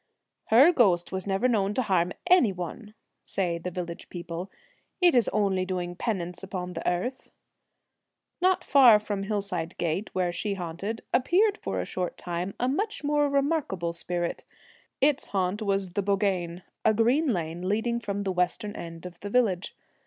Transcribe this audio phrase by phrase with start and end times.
[0.49, 4.49] 1 Her ghost was never known to harm any one,' say the village people;
[4.99, 7.29] 'it is only doing a penance upon the earth.'
[8.41, 13.03] Not far from Hillside Gate, where she haunted, appeared for a short time a much
[13.03, 14.43] more remarkable spirit.
[15.01, 19.29] Its haunt was the bogeen, a green lane leading from the western end of the
[19.29, 19.75] village.